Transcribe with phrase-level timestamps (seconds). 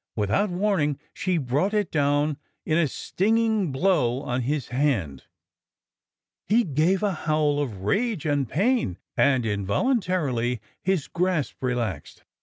[0.15, 5.25] Without warning, she brought it down in a stinging blow on his hand.
[6.47, 12.23] He gave a howl of rage and pain, and involuntarily his grasp relaxed.